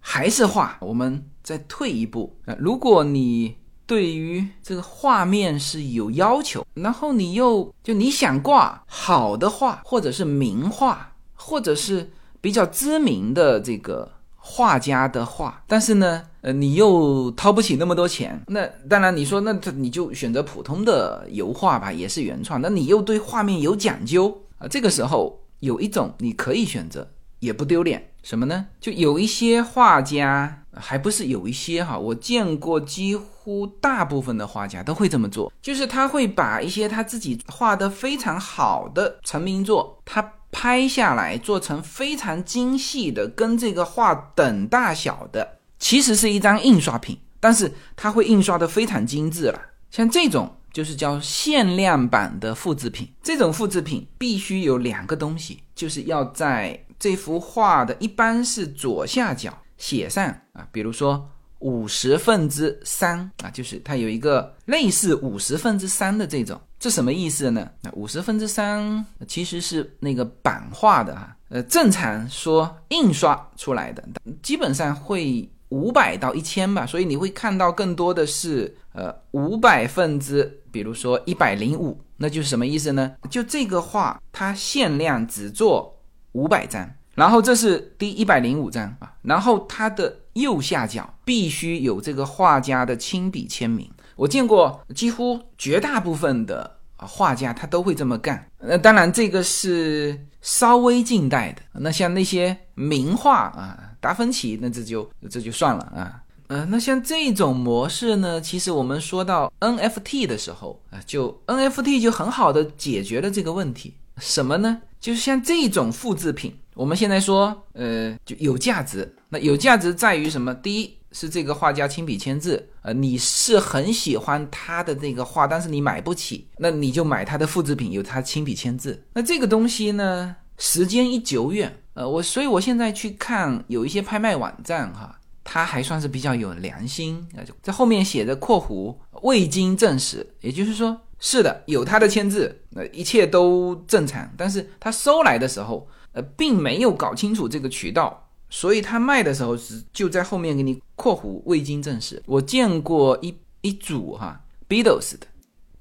[0.00, 2.56] 还是画，我们再退一步啊。
[2.58, 3.54] 如果你
[3.86, 22.60] 对于这个画面是有要求，然后你又就你想挂好的画，或者是名画，或者是比较知名的这个画家的画，但是呢，呃，你又掏不起那么多钱，那当然你说那你就选择普通的油画吧，也是原创。
[22.60, 27.08] 那你又对画面有讲究啊，这个时候有一种你可以选择。
[27.38, 28.66] 也不丢脸，什么呢？
[28.80, 49.60] 就有一些画家，还不是有一些哈，我见过几乎大部分的画家都会这么做，就是他会把一些他自己画的非常好的成名作，他拍下来做成非常精细的，跟这个画等大小的，其实是一张印刷品，但是他会印刷的非常精致了，
[49.90, 56.82] 像这种就是叫限量版的复制品，这种复制品必须有两个东西，就是要在。
[56.98, 61.28] 这幅画的一般是左下角写上啊，比如说
[61.60, 67.68] 五十分之三啊，就是它有一个类似五十分之三的这种，这什么意思呢？
[67.82, 74.02] 那五十分之三其实是那个版画的哈，呃，正常说印刷出来的，
[74.42, 83.16] 基本上会五百到一千吧，所以你会看到更多的是呃五百分之，比如说一百零五，那就是什么意思呢？
[83.30, 85.92] 就这个画它限量只做。
[86.32, 93.90] 五百张，然后这是第一百零五张啊，然后它的右下角必须有这个画家的亲笔签名。
[94.14, 98.46] 我见过几乎绝大部分的啊画家，他都会这么干。
[98.60, 106.22] 那当然这个是稍微近代的，那像那些名画啊，达芬奇，那这就这就算了啊。
[106.48, 113.94] 呃，那像这种模式呢，其实我们说到 NFT 的时候啊，就 NFT 就很好的解决了这个问题。
[114.18, 114.80] 什么呢？
[115.00, 119.10] 就是像这种复制品，我们现在说，呃，就有价值。
[119.30, 120.54] 那有价值在于什么？
[120.56, 129.02] 第一是这个画家亲笔签字，呃，你是很喜欢他的那个画，但是你买不起，那你就买他的复制品，有他亲笔签字。
[129.14, 141.00] 那这个东西呢，时间一久远，呃，我所以我现在去看有一些拍卖网站哈，它还算是比较有良心，那就在后面写着（括弧未经证实），也就是说。
[141.18, 144.30] 是的，有他的签字，那一切都正常。
[144.36, 152.22] 但是他收来的时候，呃，并没有搞清楚这个渠道，所以他卖的时候是就在后面给你括弧未经证实。
[152.24, 155.26] 我见过一一组哈，Beatles 的，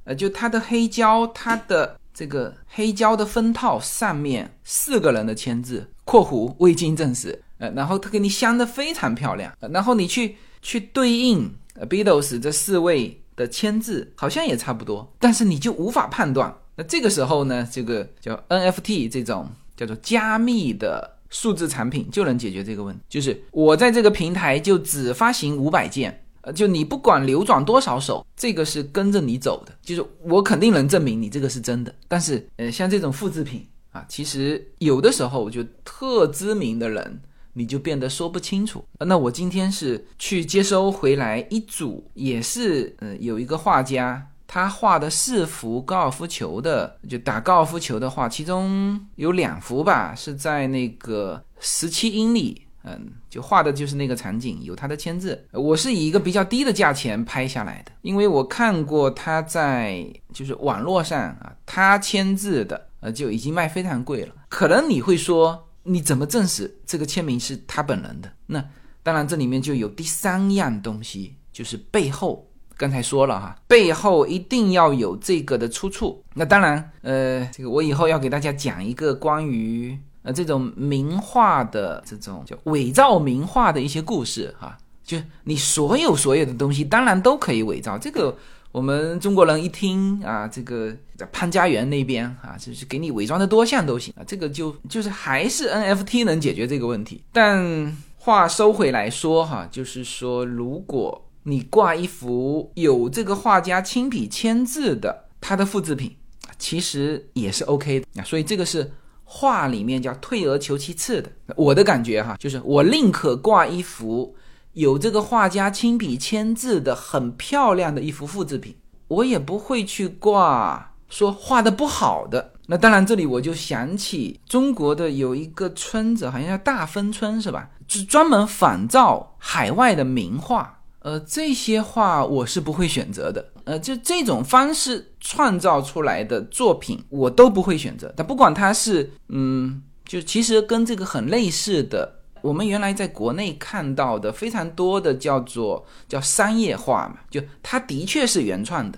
[0.04, 11.50] 呃，就他的黑胶，他的这个黑胶的封套上面四个人的签字，括弧未经证实，呃，然后他给你镶的非常漂亮，然后你去去对应
[11.89, 13.21] Beatles 这四位。
[13.38, 16.56] 的签字好像也差不多，但是你就无法判断。
[16.78, 23.02] 那这个时候呢，这个叫 NFT 这种叫做加密的数字产品就能解决这个问题。
[23.10, 29.74] 就是我在这个平台就只发行五百件，呃，就你不管流转多少手，这个是跟着你走的。
[29.82, 31.94] 就是我肯定能证明你这个是真的。
[32.08, 37.22] 但是，呃，像这种复制品啊，其实有的时候就特知名的人。
[37.58, 38.84] 你就变得说不清楚。
[39.00, 55.48] 那我今天是去接收回来一组，也是呃有一个画家，他画的四幅高尔夫球的，就打高尔夫球的画，其中有两幅吧是在那个十七英里，嗯，就画的就是那个场景，有他的签字。
[55.52, 64.34] 我是以一个比较低的价钱拍下来的，因为我看过他在就是网络上啊，他签字的呃就已经卖非常贵了。
[64.50, 65.62] 可能你会说。
[65.88, 68.32] 你怎么证实这个签名是他本人的？
[68.48, 68.66] 那
[69.04, 72.45] 当然，这里面就有第三样东西，就是背后。
[72.78, 76.23] 刚才说了哈，背后一定要有这个的出处。
[76.34, 84.78] 那当然，呃，这个我以后要给大家讲一个关于呃这种名画的这种叫伪造名画的一些故事哈。
[85.03, 87.97] 就你所有所有的东西，当然都可以伪造。
[87.97, 88.36] 这个
[88.71, 97.23] 我们中国人一听啊，这个在潘家园那边啊，就是给你伪装的多像都行啊，这个就就是还是 NFT 能解决这个问题。
[97.32, 106.16] 但话收回来说哈，就是说，如果你挂一幅有这个画家亲笔签字的他的复制品，
[106.60, 108.24] 其实也是 OK 的啊。
[108.24, 108.91] 所以这个是
[109.24, 111.32] 画里面叫退而求其次的。
[111.56, 114.36] 我的感觉哈，就是我宁可挂一幅。
[114.74, 118.76] 有这个画家亲笔签字的很漂亮的一幅复制品，
[119.08, 122.52] 我也不会去挂说画的不好的。
[122.68, 127.70] 那当然，这里我就想起中国的有一个村子，好像叫大芬村，是吧？
[127.88, 130.74] 是专门仿造海外的名画。
[131.06, 133.51] 呃，这些画我是不会选择的。
[133.66, 138.12] 呃，就这种方式创造出来的作品，我都不会选择。
[138.18, 142.22] 但不管它是，嗯，就其实跟这个很类似的。
[142.41, 148.97] 我们原来在国内看到的非常多的叫做叫商业画嘛，就它的确是原创的，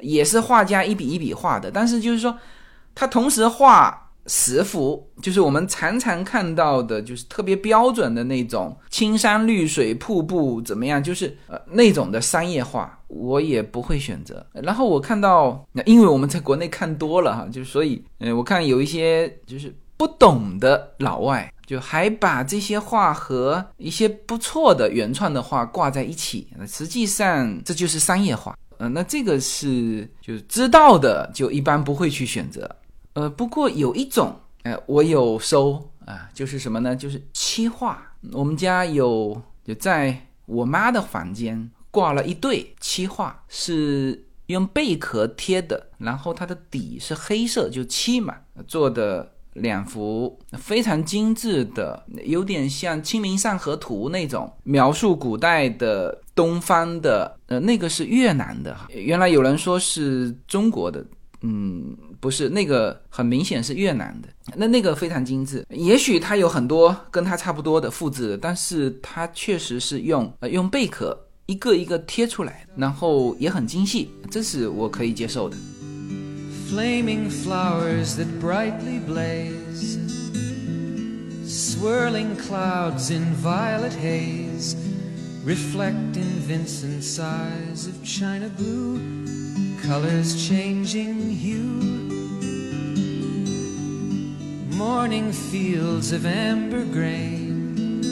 [0.00, 2.38] 也是画家一笔一笔画的，但是就是说，
[2.94, 14.44] 他同时画十幅，就是我们常常看到的，就是特别标准的那种青山绿水瀑布怎么样，就是呃那种的商业化，我也不会选择。
[14.52, 21.52] 然后我看到，因为我们在国内看多了哈，就所以，嗯，我看有一些就是不懂的老外。
[21.66, 28.56] 就还把这些画和一些不错的原创的画挂在一起，实际上这就是商业画。
[28.78, 32.70] 呃，那这个是就是知道的，就一般不会去选择。
[33.16, 36.94] 呃，不过有一种，哎，我有收啊，就是什么呢？
[36.94, 38.12] 就是漆画。
[38.32, 48.36] 我们家有，就在我妈的房间挂了一对漆画，是用贝壳贴的，然后它的底是黑色，就漆嘛
[48.68, 49.32] 做的。
[49.56, 58.86] 两幅非常精致的，有点像《清明上河图》那种描述古代的东方的，呃，那个是越南的哈。
[58.90, 61.02] 原来有人说是中国的，
[61.40, 64.28] 嗯，不是，那个很明显是越南的。
[64.54, 75.56] 那那个非常精致，也许它有很多跟它差不多的复制，但是它确实是用呃用贝壳一个一个贴出来，然后也很精细，这是我可以接受的。
[76.68, 79.96] flaming flowers that brightly blaze,
[81.46, 84.74] swirling clouds in violet haze,
[85.44, 88.98] reflect in Vincent's eyes of china blue,
[89.86, 91.80] colors changing hue.
[94.76, 98.02] Morning fields of amber grain,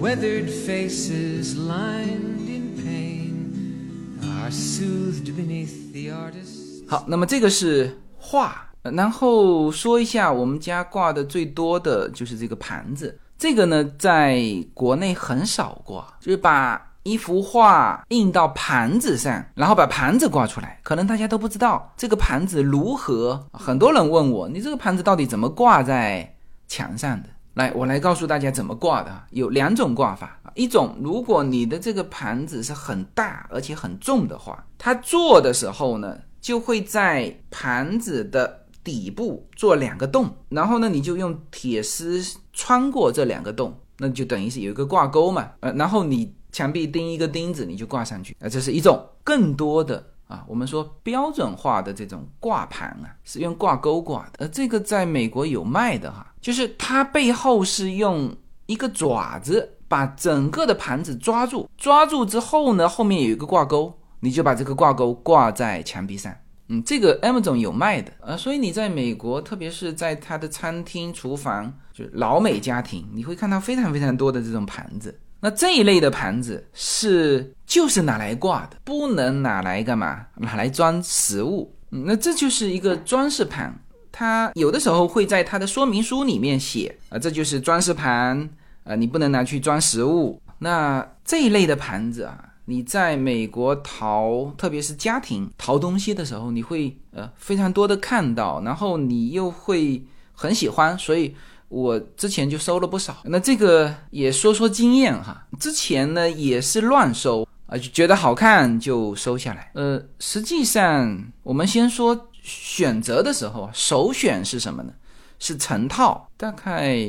[0.00, 13.18] weathered faces lined in pain, are soothed beneath the artist's 好，那么这个是画，然后说一下我们家挂的最多的就是这个盘子。
[13.36, 14.42] 这个呢，在
[14.72, 20.78] 国内很少挂，就是把一幅画印到盘子上，然后把盘子挂出来。
[20.82, 23.46] 可能大家都不知道这个盘子如何。
[23.52, 26.36] 很多人问我，你这个盘子到底怎么挂在
[26.66, 27.28] 墙上的？
[27.54, 29.22] 来，我来告诉大家怎么挂的。
[29.30, 36.16] 有两种挂法，一种如果你的这个盘子是很大而且很重的话，它做的时候呢。
[36.40, 49.00] 就会在盘子的底部做两个洞，然后呢，你就用铁丝穿过这两个洞，那就等于是有一个挂钩嘛，呃，然后你墙壁钉一个钉子，你就挂上去，啊，这是一种。
[49.22, 58.34] 更多的啊，我们说标准化的这种挂盘啊，是用挂钩挂的，呃，这个在美国有卖的哈，就是它背后是用
[58.66, 63.96] 一个爪子把整个的盘子抓住，抓住之后呢，后面有一个挂钩。
[64.18, 66.34] 你就把这个挂钩挂在墙壁上，
[66.66, 75.20] 嗯，这个 M 总有卖的啊，所以你在美国，特别是在它的餐厅、厨房，就是老美家庭，你会看到非常非常多的这种盘子。
[75.40, 80.26] 那这一类的盘子是就是拿来挂的，不能拿来干嘛？
[80.36, 81.74] 拿来装食物。
[81.90, 83.74] 嗯，那这就是一个装饰盘，
[84.10, 88.48] 它有的时候会在它的说明书里面写啊，这就是装饰盘
[88.84, 90.40] 啊，你不能拿去装食物。
[90.58, 92.44] 那这一类的盘子啊。
[92.70, 101.34] 你在美国淘，特别是家庭淘东西的时候，你会呃非常多的看到，然后你又会很喜欢，所以
[101.68, 103.18] 我之前就收了不少。
[103.24, 109.70] 那这个也说说经验哈，之前呢也是乱收啊，就觉得好看就收下来。
[109.74, 114.92] 呃，实际上我们先说选择的时候，首选是什么呢？
[115.38, 117.08] 是成套，大概。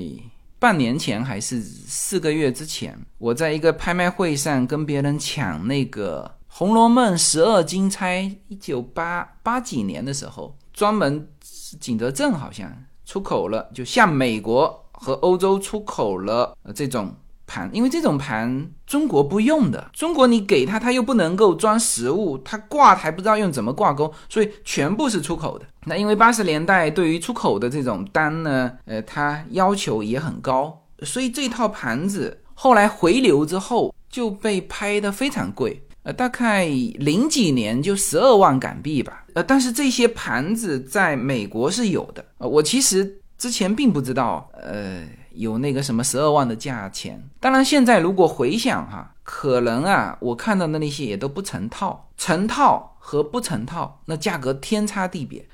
[0.62, 11.26] 半年前还是四个月之前，我在一个拍卖会上跟别人抢那个《红楼梦》十二金钗，一九八八几年的时候，专门
[11.80, 12.70] 景德镇好像
[13.10, 17.12] 出口了，就向美国和欧洲出口了这种
[17.48, 25.66] 盘，因为这种盘中国不用的，中国你给他，他又不能够装食物，他挂还不知道用怎么挂钩，所以全部是出口的。
[25.86, 35.82] 那因为八十年代对于出口的这种单呢，呃，它要求也很高，所以这套盘子后来回流之后就被拍得非常贵。
[36.04, 39.26] 呃，大概零几年就十二万港币吧。
[39.34, 42.24] 呃，但是这些盘子在美国是有的。
[42.38, 47.22] 呃，我其实之前并不知道，呃，有那个什么十二万的价钱。
[47.40, 55.46] 当然，现在如果回想哈，可能啊，我看到的那些也都不成套，成套和不成套那价格天差地别。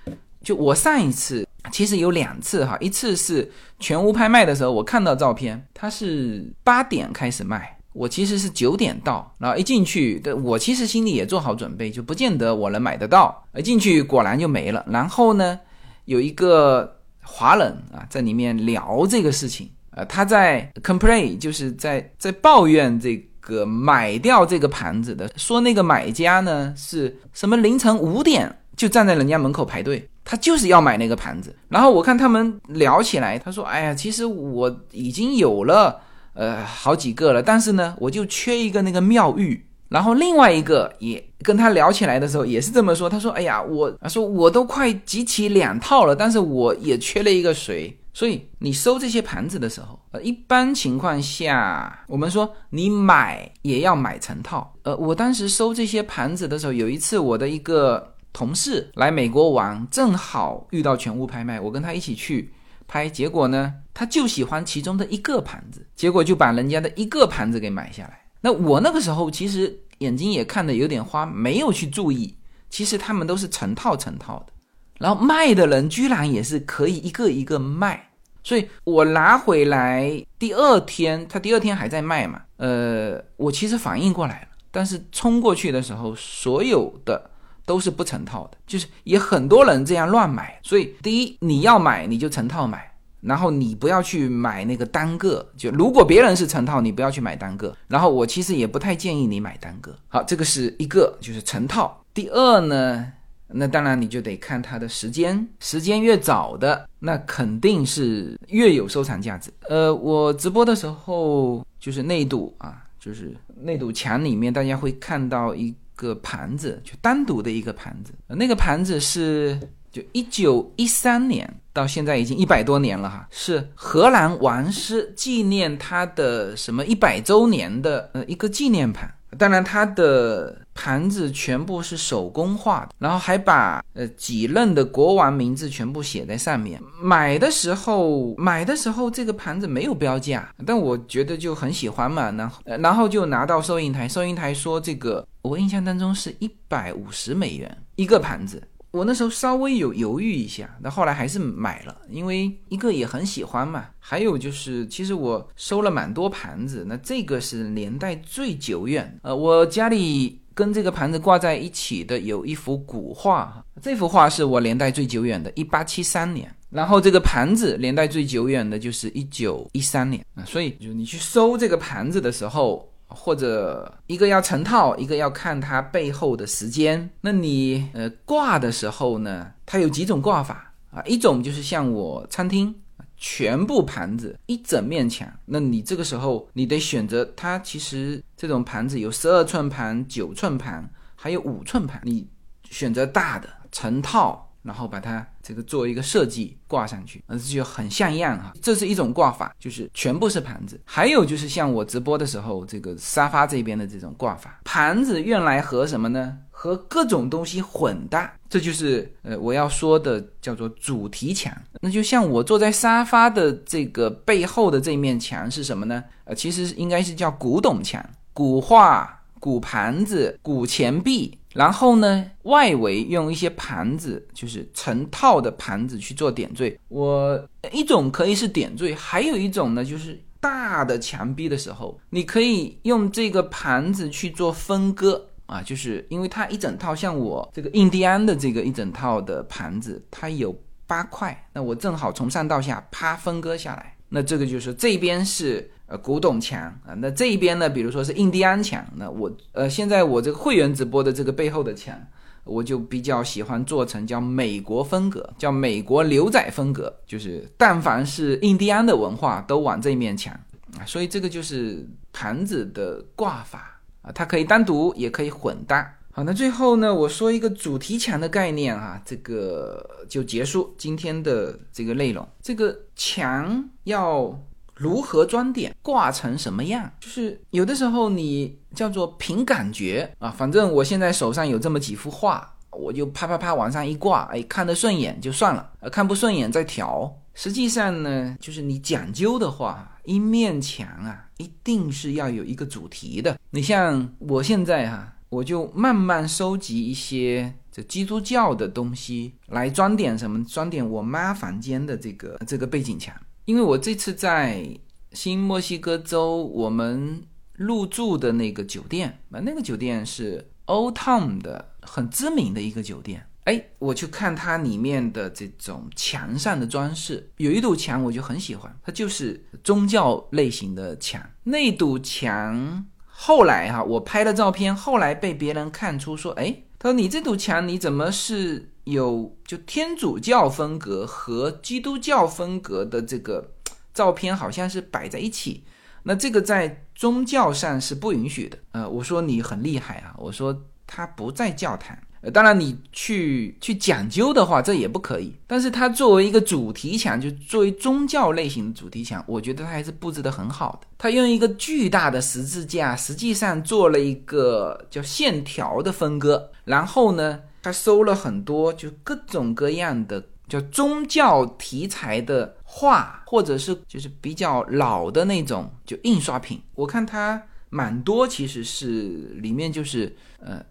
[0.44, 7.75] 就我上一次其实有两次哈，一次是全屋拍卖的时候，我看到照片，它是八点开始卖。
[7.96, 13.42] 我其实是九点到，然后一进去，我其实心里也做好准备，就不见得我能买得到。
[13.56, 14.86] 一进去果然就没了。
[14.90, 15.58] 然后呢，
[16.04, 31.56] 有一个华人啊在里面聊这个事情，呃，他在 complain，就是在在抱怨这个买掉这个盘子的，说那个买家呢是什么凌晨五点就站在人家门口排队，他就是要买那个盘子。
[31.70, 36.02] 然后我看他们聊起来，他说：“哎呀，其实我已经有了。”
[36.36, 39.66] 呃，好几个了，但是呢，我就缺一个那个妙玉。
[39.88, 43.10] 然后另外一个也跟他聊起来的时候，也是这么说。
[43.10, 47.96] 他说：“哎呀，我他说我都快集齐两套了，但是我也缺了一个谁。
[48.12, 54.74] 所以你收这些盘子的时候，呃，一般情况下，我们说你买也要买成套。
[54.84, 62.52] 呃，我当时收这些盘子的时候，有一次我的一个同事来美国玩，正好遇到全屋拍卖，我跟他一起去。
[62.88, 68.22] 拍结果呢，他就喜欢其中的一个盘子，结果就把人家的一个盘子给买下来。
[68.42, 72.36] 那我那个时候其实眼睛也看得有点花，没有去注意，
[72.70, 74.54] 其实他们都是成套成套的。
[75.00, 78.10] 然后卖的人居然也是可以一个一个卖，
[78.44, 82.42] 所以我拿回来第二天，他第二天还在卖嘛。
[82.58, 87.32] 呃，我其实反应过来了，但是冲过去的时候，所有的。
[87.68, 92.92] 都是不成套的，就是也很多人这样乱买，所以第一你要买你就成套买，
[93.26, 99.96] 然后你不要去买那个单个，就如果别人是成套，你不要去买单个，然后我其实也不太建议你买单个。
[100.08, 102.00] 好，这个是一个就是成套。
[102.14, 103.12] 第二呢，
[103.48, 109.52] 那当然你就得看它的时间，时间越早的那肯定是越有收藏价值。
[109.70, 115.74] 呃，我直播的时候就是那堵啊，就是那堵墙里面大家会看到一。
[115.98, 119.58] 个盘子就单独的一个盘子，那个盘子是
[119.96, 129.10] 就一九一三年到现在已经一百多年了哈，是荷兰王室纪念他的什么一百周年的呃一个纪念盘。
[129.38, 136.82] 当然，它的盘子全部是手工画的，然后还把呃几任的国王名字全部写在上面。
[137.02, 148.62] 买的时候，买的时候这个盘子没有标价，但我觉得就很喜欢嘛，然后然后就拿到收银台，收银台说这个我印象当中是一百五十美元一个盘子。
[148.96, 153.88] 我那时候稍微有犹豫一下，那后来还是买了，因为一个也很喜欢嘛。
[154.00, 159.20] 还有就是，其实我收了蛮多盘子，那这个是年代最久远。
[159.22, 166.50] 呃，我家里跟这个盘子挂在一起的有一幅古画，这幅画是我年代最久远的，一八七三年。
[166.70, 170.46] 然后这个盘子年代最久远的就是一九一三年啊。
[170.46, 172.90] 所以就你去收这个盘子的时候。
[173.16, 177.10] 或者一个要成套，一个要看它背后的时间。
[177.22, 181.02] 那你呃挂的时候呢，它有几种挂法啊？
[181.06, 182.76] 一种就是像我餐厅，
[183.18, 185.28] 全部盘子一整面墙。
[185.46, 192.02] 那你这个时候你得选择它，其实这种盘子有十二寸盘、九寸盘，还有五寸盘。
[192.04, 192.28] 你
[192.70, 195.26] 选择大的成套，然后把它。
[195.46, 198.52] 这个做一个设计挂上去，那这就很像样哈。
[198.60, 200.82] 这是一种挂法，就是全部是盘子。
[200.84, 206.36] 还有就是像我直播的时候，这个沙发这边的这种挂法，盘子用来和什么呢？
[206.50, 208.34] 和各种东西混搭。
[208.50, 211.56] 这就是呃我要说的叫做主题墙。
[211.82, 216.04] 那就像我坐在沙发的这个背后的这面墙是什么呢？
[216.24, 221.38] 呃，其实应该是叫古董墙，古画、古盘子、古钱币。
[221.56, 226.78] 然后呢，外围用一些盘子，就是成套的盘子去做点缀。
[226.90, 240.54] 我一种可以是点缀，还有一种呢，就是大的墙壁的时候，你可以用这个盘子去做分割啊，就是因为它一整套，像我这个印第安的这个一整套的盘子，它有
[240.86, 245.72] 八块，那我正好从上到下啪分割下来，那这个就是这边是。
[245.88, 251.96] 呃，古董墙啊，那这一边呢，比如说是印第安墙，那我呃，现在我这个会员直播的这个背后的墙，
[252.44, 260.34] 我就比较喜欢做成叫美国风格，叫美国牛仔风格，就是但凡是印第安的文化都往这面墙
[260.80, 265.98] 啊，所以这个就是盘子的挂法啊，它可以单独，也可以混搭。
[266.12, 272.26] 好，那最后呢，我说一个主题墙的概念哈，这个就结束今天的这个内容。
[272.42, 274.40] 这个墙要
[274.76, 276.92] 如何装点，挂成什么样？
[277.00, 287.12] 就是有的时候你叫做凭感觉啊，反正我现在手上有这么几幅画，我就啪啪啪往上一挂，哎，看得顺眼就算了，呃，看不顺眼再调。
[287.34, 293.38] 实际上呢，就是你讲究的话，一面墙啊，一定是要有一个主题的。
[293.50, 295.12] 你像我现在哈。
[295.30, 300.42] 我就慢慢收集一些这基督教的东西来装点什么？
[300.46, 303.14] 装点我妈房间的这个这个背景墙。
[303.46, 304.68] 因为我这次在
[305.14, 307.24] 新墨西哥州我们
[307.54, 313.28] 入住的那个酒店啊，那个酒店是 Old Town 的很知名的一个酒店。
[313.46, 321.22] 哎，我去看它里面的这种墙上的装饰，有一堵墙我就很喜欢，它就是宗教类型的墙。
[321.44, 322.86] 那堵墙。
[323.18, 333.52] 后来哈，我拍了照片，后来被别人看出说，哎，他说你这堵墙你怎么是有就天主教风格和基督教风格的这个
[333.94, 335.64] 照片，好像是摆在一起，
[336.04, 338.58] 那这个在宗教上是不允许的。
[338.72, 341.98] 呃，我说你很厉害啊，我说他不在教堂。
[342.34, 345.32] 当然，你去去讲究的话，这也不可以。
[345.46, 350.88] 但是它作为一个主题墙，就作为宗教类型的主题墙，我觉得它还是布置的很好的。
[350.98, 356.50] 它用一个巨大的十字架，实际上做了一个叫线条的分割。
[356.64, 366.62] 然后呢，他收了很多就各种各样的叫宗教题材的画，或者是就是比较老的那种就印刷品。
[366.76, 370.64] 我看它蛮多，其实是里面就是呃。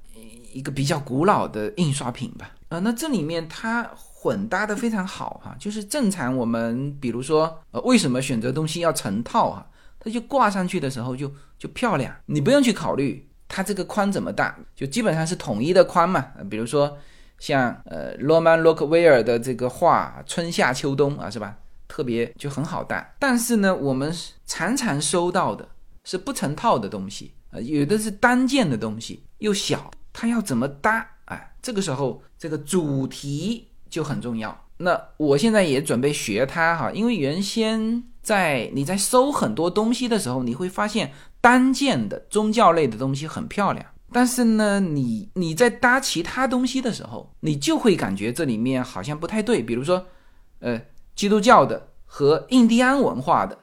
[0.53, 9.68] 一个比较古老的印刷品吧，呃，那这里面它混搭的非常好哈，就是正常我们比如说，呃，为什么选择东西要成套哈？
[9.99, 11.28] 它就挂上去的时候就
[11.59, 16.26] 就漂亮，你不用去考虑它这个宽怎么大，就基本上是统一的宽嘛。
[16.50, 16.98] 比如说
[17.38, 21.57] 像呃罗曼洛克威尔的这个画，春夏秋冬啊，是吧？
[21.86, 23.14] 特别就很好搭。
[23.20, 24.12] 但是呢，我们
[24.44, 25.68] 常常收到的
[26.02, 29.88] 是不成套的东西，呃，有的是单件的东西，又小。
[30.12, 31.09] 它要怎么搭？
[31.26, 34.64] 哎，这个时候这个主题就很重要。
[34.79, 49.62] 那我现在也准备学它哈，因为原先在你在收很多东西的时候，你会发现单件的宗教类的东西很漂亮，但是呢，你你在搭其他东西的时候，你就会感觉这里面好像不太对。
[49.62, 50.05] 比如说，
[50.59, 50.81] 呃，
[51.14, 53.57] 基督教的和印第安文化的，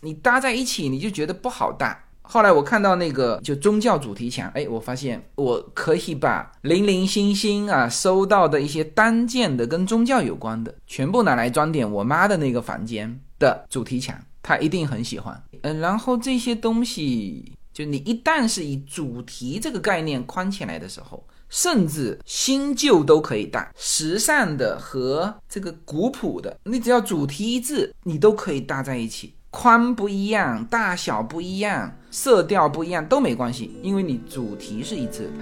[0.00, 2.04] 你搭在一起，你就觉得不好搭。
[2.30, 15.42] 后来我看到那个就宗教主题墙，哎，我发现我可以把零零星星啊收到的一些单件的跟宗教有关的，全部拿来装点我妈的那个房间的主题墙，她一定很喜欢。
[15.62, 29.34] 嗯，然后这些东西，就你一旦是以主题这个概念框起来的时候，甚至新旧都可以搭，时尚的和这个古朴的，你只要主题一致，你都可以搭在一起。
[29.50, 35.34] 宽不一样，大小不一样，色调不一样都没关系，因为你主题是一致的。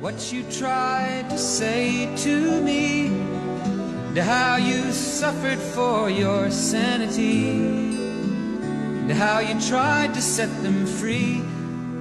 [0.00, 3.10] What you tried to say to me,
[4.14, 7.96] how you suffered for your sanity,
[9.08, 11.42] how you tried to set them free,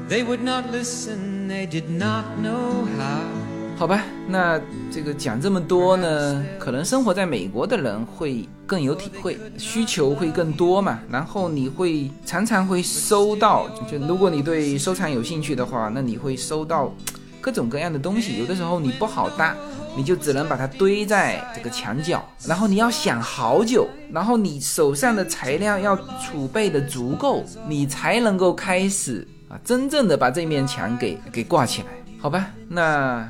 [0.09, 3.46] they would not listen, they did not know how.
[3.77, 4.59] 好吧，那
[4.91, 10.99] 这个讲这么多呢，可能生活在美国的人会更有体会，需求会更多嘛。
[11.11, 16.91] 然后你会常常会收到，就如果你对收藏有兴趣的话，那你会收到
[17.39, 18.39] 各种各样的东西。
[18.39, 19.55] 有的时候你不好搭，
[19.95, 31.87] 你就只能把它堆在这个墙角，然后你要想好久，然后你手上的材料要储备的足够，你才能够开始啊，真正的把这面墙给给挂起来。
[32.19, 33.29] 好吧，那。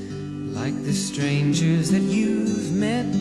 [0.53, 3.11] like the strangers that you've met.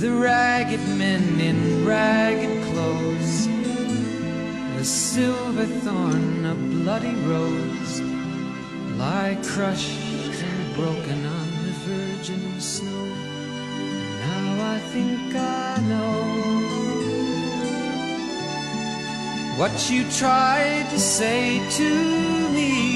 [0.00, 3.46] The ragged men in ragged clothes,
[4.78, 8.00] a silver thorn, a bloody rose,
[8.98, 13.06] lie crushed and broken on the virgin snow.
[14.20, 16.76] Now I think I know
[19.56, 22.95] what you tried to say to me,